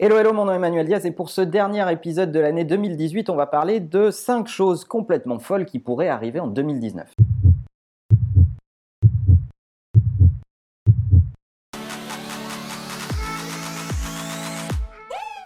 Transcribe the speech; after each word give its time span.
Hello, 0.00 0.18
hello, 0.18 0.32
mon 0.32 0.46
nom 0.46 0.50
est 0.50 0.56
Emmanuel 0.56 0.86
Diaz 0.86 1.06
et 1.06 1.12
pour 1.12 1.30
ce 1.30 1.40
dernier 1.40 1.88
épisode 1.92 2.32
de 2.32 2.40
l'année 2.40 2.64
2018, 2.64 3.30
on 3.30 3.36
va 3.36 3.46
parler 3.46 3.78
de 3.78 4.10
5 4.10 4.48
choses 4.48 4.84
complètement 4.84 5.38
folles 5.38 5.66
qui 5.66 5.78
pourraient 5.78 6.08
arriver 6.08 6.40
en 6.40 6.48
2019. 6.48 7.12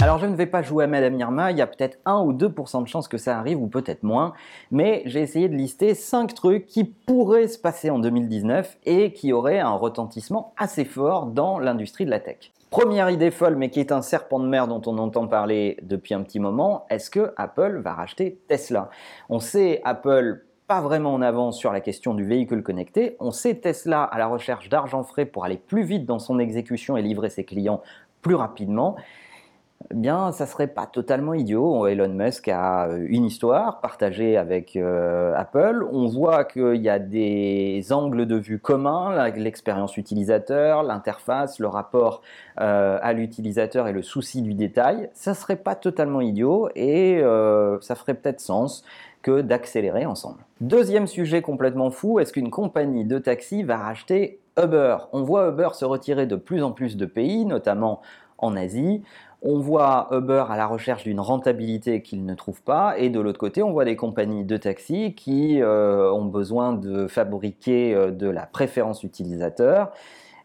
Alors 0.00 0.16
je 0.16 0.24
ne 0.24 0.34
vais 0.34 0.46
pas 0.46 0.62
jouer 0.62 0.84
à 0.84 0.86
Madame 0.86 1.20
Irma, 1.20 1.50
il 1.50 1.58
y 1.58 1.60
a 1.60 1.66
peut-être 1.66 1.98
1 2.06 2.22
ou 2.22 2.32
2% 2.32 2.84
de 2.84 2.88
chances 2.88 3.06
que 3.06 3.18
ça 3.18 3.38
arrive 3.38 3.60
ou 3.60 3.66
peut-être 3.66 4.02
moins, 4.02 4.32
mais 4.70 5.02
j'ai 5.04 5.20
essayé 5.20 5.50
de 5.50 5.56
lister 5.56 5.92
5 5.92 6.32
trucs 6.32 6.64
qui 6.64 6.84
pourraient 6.84 7.48
se 7.48 7.58
passer 7.58 7.90
en 7.90 7.98
2019 7.98 8.78
et 8.86 9.12
qui 9.12 9.34
auraient 9.34 9.60
un 9.60 9.74
retentissement 9.74 10.54
assez 10.56 10.86
fort 10.86 11.26
dans 11.26 11.58
l'industrie 11.58 12.06
de 12.06 12.10
la 12.10 12.20
tech. 12.20 12.50
Première 12.70 13.08
idée 13.08 13.30
folle, 13.30 13.56
mais 13.56 13.70
qui 13.70 13.80
est 13.80 13.92
un 13.92 14.02
serpent 14.02 14.38
de 14.38 14.46
mer 14.46 14.68
dont 14.68 14.82
on 14.84 14.98
entend 14.98 15.26
parler 15.26 15.78
depuis 15.82 16.12
un 16.12 16.22
petit 16.22 16.38
moment, 16.38 16.84
est-ce 16.90 17.08
que 17.08 17.32
Apple 17.38 17.78
va 17.78 17.94
racheter 17.94 18.42
Tesla? 18.46 18.90
On 19.30 19.40
sait 19.40 19.80
Apple 19.84 20.44
pas 20.66 20.82
vraiment 20.82 21.14
en 21.14 21.22
avance 21.22 21.56
sur 21.56 21.72
la 21.72 21.80
question 21.80 22.12
du 22.12 22.24
véhicule 22.24 22.62
connecté. 22.62 23.16
On 23.20 23.30
sait 23.30 23.54
Tesla 23.54 24.04
à 24.04 24.18
la 24.18 24.26
recherche 24.26 24.68
d'argent 24.68 25.02
frais 25.02 25.24
pour 25.24 25.46
aller 25.46 25.56
plus 25.56 25.82
vite 25.82 26.04
dans 26.04 26.18
son 26.18 26.38
exécution 26.38 26.98
et 26.98 27.02
livrer 27.02 27.30
ses 27.30 27.44
clients 27.44 27.80
plus 28.20 28.34
rapidement 28.34 28.96
eh 29.90 29.94
bien, 29.94 30.32
ça 30.32 30.46
serait 30.46 30.66
pas 30.66 30.86
totalement 30.86 31.34
idiot. 31.34 31.86
Elon 31.86 32.08
Musk 32.08 32.48
a 32.48 32.88
euh, 32.88 33.06
une 33.08 33.24
histoire 33.24 33.80
partagée 33.80 34.36
avec 34.36 34.76
euh, 34.76 35.32
Apple. 35.34 35.86
On 35.92 36.08
voit 36.08 36.44
qu'il 36.44 36.82
y 36.82 36.88
a 36.88 36.98
des 36.98 37.92
angles 37.92 38.26
de 38.26 38.36
vue 38.36 38.58
communs, 38.58 39.30
l'expérience 39.30 39.96
utilisateur, 39.96 40.82
l'interface, 40.82 41.58
le 41.60 41.68
rapport 41.68 42.22
euh, 42.60 42.98
à 43.00 43.12
l'utilisateur 43.12 43.86
et 43.86 43.92
le 43.92 44.02
souci 44.02 44.42
du 44.42 44.52
détail. 44.52 45.10
Ça 45.14 45.32
serait 45.32 45.56
pas 45.56 45.76
totalement 45.76 46.20
idiot 46.20 46.68
et 46.74 47.22
ça 47.80 47.94
ferait 47.94 48.14
peut-être 48.14 48.40
sens 48.40 48.84
que 49.22 49.40
d'accélérer 49.40 50.06
ensemble. 50.06 50.38
Deuxième 50.60 51.06
sujet 51.06 51.40
complètement 51.40 51.90
fou, 51.90 52.18
est-ce 52.18 52.32
qu'une 52.32 52.50
compagnie 52.50 53.04
de 53.04 53.18
taxi 53.18 53.62
va 53.62 53.78
racheter 53.78 54.40
Uber? 54.62 54.96
On 55.12 55.22
voit 55.22 55.48
Uber 55.48 55.68
se 55.72 55.84
retirer 55.84 56.26
de 56.26 56.36
plus 56.36 56.62
en 56.62 56.72
plus 56.72 56.96
de 56.96 57.06
pays, 57.06 57.44
notamment 57.44 58.00
en 58.38 58.56
Asie. 58.56 59.02
On 59.40 59.60
voit 59.60 60.08
Uber 60.10 60.44
à 60.48 60.56
la 60.56 60.66
recherche 60.66 61.04
d'une 61.04 61.20
rentabilité 61.20 62.02
qu'il 62.02 62.24
ne 62.24 62.34
trouve 62.34 62.60
pas, 62.60 62.98
et 62.98 63.08
de 63.08 63.20
l'autre 63.20 63.38
côté, 63.38 63.62
on 63.62 63.70
voit 63.70 63.84
des 63.84 63.94
compagnies 63.94 64.44
de 64.44 64.56
taxi 64.56 65.14
qui 65.14 65.62
euh, 65.62 66.10
ont 66.12 66.24
besoin 66.24 66.72
de 66.72 67.06
fabriquer 67.06 67.94
euh, 67.94 68.10
de 68.10 68.28
la 68.28 68.46
préférence 68.46 69.04
utilisateur. 69.04 69.92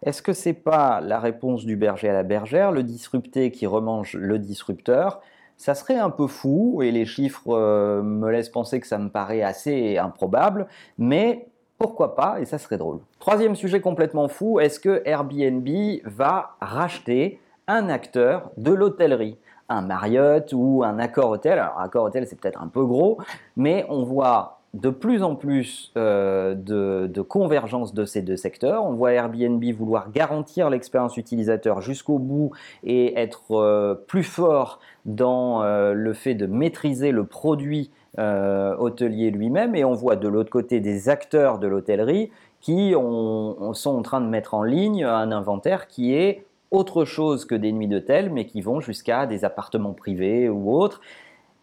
Est-ce 0.04 0.22
que 0.22 0.34
c'est 0.34 0.54
pas 0.54 1.02
la 1.02 1.20
réponse 1.20 1.66
du 1.66 1.76
berger 1.76 2.10
à 2.10 2.14
la 2.14 2.24
bergère, 2.24 2.72
le 2.72 2.84
disrupté 2.84 3.50
qui 3.50 3.66
remange 3.66 4.16
le 4.16 4.38
disrupteur? 4.38 5.22
Ça 5.58 5.74
serait 5.74 5.98
un 5.98 6.10
peu 6.12 6.28
fou 6.28 6.82
et 6.84 6.92
les 6.92 7.06
chiffres 7.06 7.56
euh, 7.56 8.04
me 8.04 8.30
laissent 8.30 8.50
penser 8.50 8.80
que 8.80 8.88
ça 8.88 9.00
me 9.00 9.10
paraît 9.10 9.42
assez 9.42 9.98
improbable, 9.98 10.68
mais 11.00 11.48
pourquoi 11.80 12.16
pas 12.16 12.40
et 12.40 12.46
ça 12.46 12.60
serait 12.60 12.78
drôle. 12.78 13.00
Troisième 13.20 13.56
sujet 13.56 13.82
complètement 13.82 14.28
fou, 14.28 14.60
est-ce 14.60 14.80
que 14.80 15.02
Airbnb 15.06 15.68
va 16.06 16.58
racheter 16.62 17.40
un 17.68 17.90
acteur 17.90 18.52
de 18.58 18.72
l'hôtellerie, 18.72 19.38
un 19.70 19.82
Marriott 19.82 20.54
ou 20.54 20.84
un 20.84 21.00
Accor 21.00 21.30
Hotel. 21.30 21.60
Alors 21.60 21.80
Accor 21.80 22.06
Hotel 22.06 22.28
c'est 22.28 22.40
peut-être 22.40 22.62
un 22.62 22.68
peu 22.68 22.86
gros, 22.86 23.18
mais 23.56 23.86
on 23.90 24.04
voit 24.04 24.60
de 24.74 24.90
plus 24.90 25.22
en 25.22 25.36
plus 25.36 25.92
euh, 25.98 26.56
de, 26.56 27.22
convergence 27.22 27.94
de 27.94 28.06
ces 28.06 28.22
deux 28.22 28.38
secteurs. 28.38 28.86
On 28.86 28.94
voit 28.94 29.14
Airbnb 29.14 29.64
vouloir 29.76 30.12
garantir 30.12 30.70
l'expérience 30.70 31.16
utilisateur 31.18 31.82
jusqu'au 31.82 32.18
bout 32.18 32.52
et 32.84 33.20
être 33.20 33.52
euh, 33.52 33.94
plus 33.94 34.24
fort 34.24 34.80
dans 35.06 35.62
euh, 35.62 35.94
le 35.94 36.14
fait 36.14 36.34
de 36.34 36.48
maîtriser 36.48 37.12
le 37.12 37.26
produit 37.26 37.92
hôtelier 38.16 39.32
lui-même. 39.32 39.74
Et 39.74 39.84
on 39.84 39.94
voit 39.94 40.16
de 40.16 40.28
l'autre 40.28 40.52
côté 40.52 40.80
des 40.80 41.10
acteurs 41.10 41.58
de 41.58 41.66
l'hôtellerie 41.66 42.30
qui 42.62 42.92
sont 42.92 43.76
en 43.90 44.02
train 44.04 44.22
de 44.22 44.28
mettre 44.28 44.54
en 44.54 44.62
ligne 44.62 45.04
un 45.04 45.32
inventaire 45.32 45.88
qui 45.88 46.14
est 46.14 46.46
autre 46.74 47.06
chose 47.06 47.46
que 47.46 47.56
des 47.56 47.72
nuits 47.72 47.88
d'hôtel, 47.88 48.32
mais 48.32 48.46
qui 48.46 48.60
vont 48.60 48.82
jusqu'à 48.82 49.28
des 49.28 49.46
appartements 49.46 49.94
privés 49.94 50.50
ou 50.50 50.76
autres. 50.76 51.00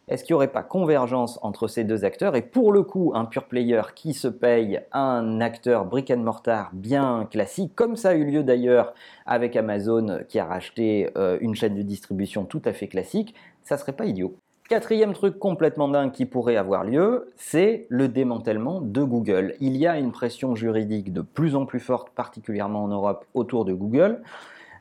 Est-ce 0.08 0.24
qu'il 0.24 0.34
n'y 0.34 0.36
aurait 0.36 0.48
pas 0.48 0.62
convergence 0.62 1.38
entre 1.42 1.68
ces 1.68 1.84
deux 1.84 2.04
acteurs? 2.04 2.34
Et 2.34 2.42
pour 2.42 2.72
le 2.72 2.82
coup, 2.82 3.12
un 3.14 3.24
pure 3.24 3.44
player 3.44 3.82
qui 3.94 4.14
se 4.14 4.28
paye 4.28 4.80
un 4.92 5.40
acteur 5.40 5.84
brick 5.84 6.10
and 6.10 6.18
mortar 6.18 6.70
bien 6.72 7.28
classique, 7.30 7.74
comme 7.74 7.96
ça 7.96 8.10
a 8.10 8.14
eu 8.14 8.24
lieu 8.24 8.42
d'ailleurs 8.42 8.94
avec 9.26 9.56
Amazon 9.56 10.20
qui 10.28 10.38
a 10.38 10.44
racheté 10.44 11.10
euh, 11.16 11.38
une 11.40 11.54
chaîne 11.54 11.74
de 11.74 11.82
distribution 11.82 12.44
tout 12.44 12.62
à 12.64 12.72
fait 12.72 12.88
classique, 12.88 13.34
ça 13.62 13.76
serait 13.76 13.92
pas 13.92 14.06
idiot. 14.06 14.34
Quatrième 14.68 15.12
truc 15.12 15.38
complètement 15.40 15.88
dingue 15.88 16.12
qui 16.12 16.26
pourrait 16.26 16.56
avoir 16.56 16.84
lieu, 16.84 17.32
c'est 17.36 17.86
le 17.88 18.06
démantèlement 18.06 18.80
de 18.80 19.02
Google. 19.02 19.54
Il 19.60 19.76
y 19.76 19.88
a 19.88 19.98
une 19.98 20.12
pression 20.12 20.54
juridique 20.54 21.12
de 21.12 21.22
plus 21.22 21.56
en 21.56 21.66
plus 21.66 21.80
forte, 21.80 22.10
particulièrement 22.10 22.84
en 22.84 22.88
Europe, 22.88 23.24
autour 23.34 23.64
de 23.64 23.72
Google. 23.72 24.22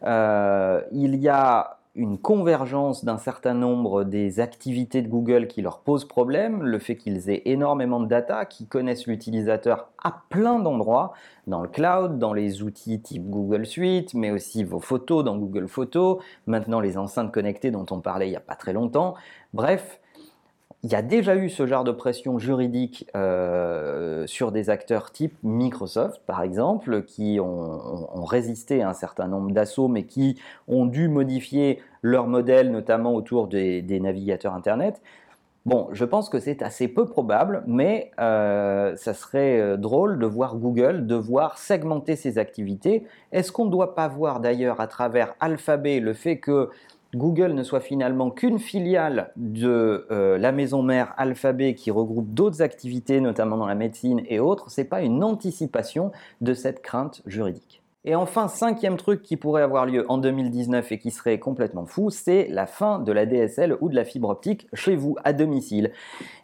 Euh, 0.03 0.81
il 0.91 1.15
y 1.15 1.27
a 1.29 1.79
une 1.95 2.17
convergence 2.17 3.03
d'un 3.03 3.17
certain 3.17 3.53
nombre 3.53 4.03
des 4.03 4.39
activités 4.39 5.01
de 5.01 5.09
Google 5.09 5.47
qui 5.47 5.61
leur 5.61 5.79
posent 5.79 6.05
problème, 6.05 6.63
le 6.63 6.79
fait 6.79 6.95
qu'ils 6.95 7.29
aient 7.29 7.41
énormément 7.45 7.99
de 7.99 8.07
data, 8.07 8.45
qu'ils 8.45 8.67
connaissent 8.67 9.07
l'utilisateur 9.07 9.89
à 10.01 10.21
plein 10.29 10.59
d'endroits, 10.59 11.13
dans 11.47 11.61
le 11.61 11.67
cloud, 11.67 12.19
dans 12.19 12.33
les 12.33 12.61
outils 12.61 13.01
type 13.01 13.29
Google 13.29 13.65
Suite, 13.65 14.13
mais 14.13 14.31
aussi 14.31 14.63
vos 14.63 14.79
photos 14.79 15.23
dans 15.23 15.37
Google 15.37 15.67
Photos, 15.67 16.23
maintenant 16.45 16.79
les 16.79 16.97
enceintes 16.97 17.33
connectées 17.33 17.71
dont 17.71 17.85
on 17.91 17.99
parlait 17.99 18.27
il 18.27 18.31
n'y 18.31 18.37
a 18.37 18.41
pas 18.41 18.55
très 18.55 18.71
longtemps. 18.71 19.16
Bref, 19.53 19.99
il 20.84 20.91
y 20.91 20.95
a 20.95 21.01
déjà 21.01 21.35
eu 21.35 21.50
ce 21.50 21.66
genre 21.66 21.84
de 21.84 21.91
pression 21.91 22.40
juridique 22.40 23.06
euh, 23.16 24.25
sur 24.28 24.53
des 24.53 24.69
acteurs 24.69 25.12
type 25.12 25.35
Microsoft, 25.44 26.22
par 26.25 26.41
exemple, 26.41 27.03
qui 27.03 27.40
ont, 27.41 28.23
résisté 28.23 28.81
à 28.81 28.90
un 28.90 28.94
certain 28.94 29.28
nombre 29.28 29.51
d'assauts, 29.51 29.90
mais 29.90 30.03
qui 30.03 30.40
ont 30.67 30.85
dû 30.85 31.09
modifier 31.09 31.81
leur 32.01 32.28
modèle, 32.28 32.72
notamment 32.72 33.13
autour 33.13 33.47
des, 33.47 34.00
navigateurs 34.00 34.53
Internet. 34.53 35.01
Bon, 35.66 35.90
je 35.91 36.06
pense 36.06 36.29
que 36.29 36.40
c'est 36.40 36.62
assez 36.62 36.88
peu 36.88 37.06
probable, 37.06 37.63
mais 37.67 38.11
euh, 38.19 38.96
ça 38.96 39.13
serait 39.13 39.59
euh, 39.59 39.78
drôle 39.78 40.17
de 40.17 40.25
voir 40.25 40.56
Google 40.56 41.06
devoir 41.06 41.57
segmenter 41.57 42.16
ses 42.16 42.38
activités. 42.38 43.06
Est-ce 43.34 43.51
qu'on 43.51 43.66
ne 43.66 43.72
doit 43.72 43.94
pas 43.94 44.07
voir 44.07 44.40
d'ailleurs 44.40 44.79
à 44.79 44.88
travers 44.88 45.35
Alphabet 45.41 46.00
le 46.00 46.13
fait 46.13 46.38
que 46.38 46.69
Google 47.16 47.53
ne 47.53 47.64
soit 47.64 47.80
finalement 47.80 48.30
qu'une 48.30 48.59
filiale 48.59 49.31
de 49.36 50.06
euh, 50.12 50.38
la 50.38 50.52
maison 50.52 50.84
mère 50.84 51.14
Alphabet 51.18 51.74
qui 51.74 51.90
regroupe 51.90 52.34
d'autres 52.34 52.62
activités, 52.62 53.20
notamment 53.20 53.58
dans 53.58 53.66
la 53.66 53.75
médecine 53.75 54.22
et 54.28 54.40
autres, 54.40 54.70
c'est 54.70 54.86
pas 54.86 55.02
une 55.02 55.24
anticipation 55.24 56.12
de 56.42 56.53
cette 56.53 56.81
crainte 56.81 57.22
juridique. 57.25 57.81
Et 58.05 58.15
enfin, 58.15 58.47
cinquième 58.47 58.95
truc 58.95 59.21
qui 59.21 59.35
pourrait 59.35 59.61
avoir 59.61 59.85
lieu 59.85 60.05
en 60.07 60.17
2019 60.17 60.89
et 60.93 60.99
qui 60.99 61.11
serait 61.11 61.37
complètement 61.37 61.85
fou, 61.85 62.09
c'est 62.09 62.47
la 62.47 62.65
fin 62.65 62.99
de 62.99 63.11
la 63.11 63.25
DSL 63.25 63.75
ou 63.81 63.89
de 63.89 63.95
la 63.95 64.05
fibre 64.05 64.29
optique 64.29 64.67
chez 64.73 64.95
vous, 64.95 65.17
à 65.25 65.33
domicile. 65.33 65.91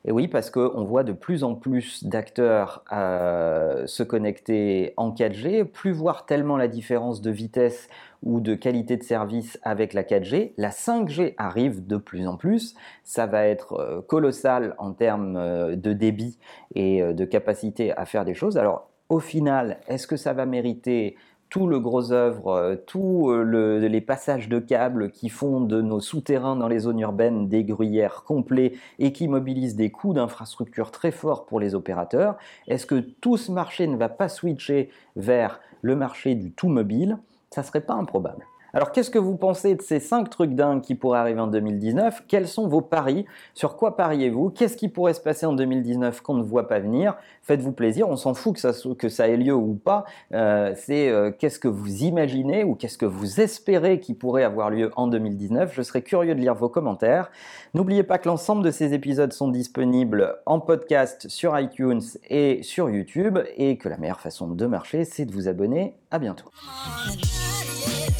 Et 0.03 0.11
oui, 0.11 0.27
parce 0.27 0.49
qu'on 0.49 0.83
voit 0.83 1.05
de 1.05 1.13
plus 1.13 1.45
en 1.45 1.55
plus 1.55 2.03
d'acteurs 2.03 2.83
euh, 2.91 3.88
se 3.88 4.03
connecter 4.03 4.93
en 4.97 5.11
4G, 5.11 5.63
plus 5.63 5.93
voir 5.93 6.25
tellement 6.25 6.57
la 6.57 6.67
différence 6.67 7.21
de 7.21 7.31
vitesse 7.31 7.87
ou 8.22 8.41
de 8.41 8.53
qualité 8.53 8.97
de 8.97 9.03
service 9.03 9.57
avec 9.63 9.93
la 9.93 10.03
4G. 10.03 10.51
La 10.57 10.72
5G 10.72 11.35
arrive 11.37 11.87
de 11.87 11.95
plus 11.95 12.27
en 12.27 12.35
plus. 12.35 12.75
Ça 13.05 13.27
va 13.27 13.45
être 13.45 13.79
euh, 13.79 14.01
colossal 14.01 14.75
en 14.77 14.91
termes 14.91 15.37
euh, 15.37 15.77
de 15.77 15.93
débit 15.93 16.37
et 16.73 17.01
de 17.01 17.23
capacité 17.23 17.93
à 17.95 18.05
faire 18.05 18.25
des 18.25 18.33
choses. 18.33 18.57
Alors, 18.57 18.89
au 19.07 19.19
final, 19.19 19.79
est-ce 19.87 20.07
que 20.07 20.17
ça 20.17 20.33
va 20.33 20.45
mériter 20.45 21.16
tout 21.55 21.67
le 21.67 21.79
gros 21.79 22.11
œuvre, 22.11 22.49
euh, 22.49 22.75
tous 22.75 23.31
euh, 23.31 23.79
les 23.88 24.01
passages 24.01 24.49
de 24.49 24.59
câbles 24.59 25.09
qui 25.09 25.29
font 25.29 25.61
de 25.61 25.81
nos 25.81 26.01
souterrains 26.01 26.57
dans 26.57 26.67
les 26.67 26.79
zones 26.79 26.99
urbaines 26.99 27.47
des 27.47 27.63
gruyères 27.63 28.25
complets 28.25 28.73
et 28.99 29.13
qui 29.13 29.29
mobilisent 29.29 29.78
des 29.78 29.90
coûts 29.90 30.13
d'infrastructure 30.13 30.91
très 30.91 31.11
forts 31.11 31.46
pour 31.46 31.61
les 31.61 31.73
opérateurs, 31.73 32.35
est-ce 32.67 32.85
que 32.85 32.96
tout 32.99 33.37
ce 33.37 33.53
marché 33.53 33.87
ne 33.87 33.96
va 33.96 34.09
pas 34.09 34.28
switcher 34.28 34.90
vers 35.16 35.61
le 35.81 35.96
marché 35.96 36.35
du 36.35 36.52
tout 36.52 36.67
mobile 36.67 37.19
Ça 37.52 37.63
serait 37.63 37.79
pas 37.79 37.93
improbable. 37.93 38.46
Alors 38.75 38.91
qu'est-ce 38.91 39.09
que 39.09 39.17
vous 39.17 39.37
pensez 39.37 39.73
de 39.75 39.81
ces 39.81 40.01
5 40.01 40.29
trucs 40.29 40.53
dingues 40.53 40.81
qui 40.81 40.95
pourraient 40.95 41.19
arriver 41.19 41.39
en 41.39 41.47
2019 41.47 42.23
Quels 42.27 42.45
sont 42.45 42.67
vos 42.67 42.81
paris? 42.81 43.25
Sur 43.53 43.77
quoi 43.77 43.95
pariez-vous? 43.95 44.49
Qu'est-ce 44.49 44.75
qui 44.75 44.89
pourrait 44.89 45.13
se 45.13 45.22
passer 45.22 45.45
en 45.45 45.53
2019 45.53 46.19
qu'on 46.19 46.33
ne 46.33 46.43
voit 46.43 46.67
pas 46.67 46.79
venir? 46.79 47.16
Faites-vous 47.41 47.72
plaisir, 47.72 48.09
on 48.09 48.17
s'en 48.17 48.33
fout 48.33 48.53
que 48.97 49.07
ça, 49.07 49.27
ait 49.29 49.37
lieu 49.37 49.55
ou 49.55 49.75
pas. 49.75 50.03
Euh, 50.33 50.73
c'est 50.75 51.07
euh, 51.07 51.31
qu'est-ce 51.31 51.57
que 51.57 51.69
vous 51.69 52.03
imaginez 52.03 52.66
ou 52.66 52.75
qu'est-ce 52.75 52.97
que 52.97 53.05
vous 53.05 53.39
espérez 53.39 54.01
qui 54.01 54.13
pourrait 54.13 54.43
avoir 54.43 54.69
lieu 54.69 54.91
en 54.97 55.07
2019 55.07 55.73
Je 55.73 55.81
serais 55.81 56.01
curieux 56.01 56.35
de 56.35 56.41
lire 56.41 56.53
vos 56.53 56.67
commentaires. 56.67 57.31
N'oubliez 57.75 58.03
pas 58.03 58.17
que 58.17 58.27
l'ensemble 58.27 58.61
de 58.61 58.72
ces 58.72 58.93
épisodes 58.93 59.31
sont 59.31 59.47
disponibles 59.47 60.35
en 60.45 60.59
podcast 60.59 61.29
sur 61.29 61.57
iTunes 61.57 62.01
et 62.29 62.61
sur 62.61 62.89
YouTube 62.89 63.39
et 63.55 63.77
que 63.77 63.87
la 63.87 63.95
meilleure 63.95 64.19
façon 64.19 64.49
de 64.49 64.66
marcher, 64.66 65.05
c'est 65.05 65.23
de 65.23 65.31
vous 65.31 65.47
abonner. 65.47 65.95
À 66.11 66.19
bientôt. 66.19 66.49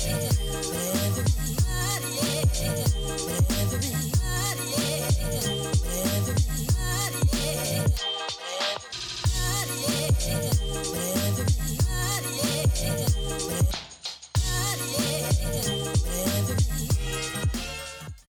changes, 0.05 1.44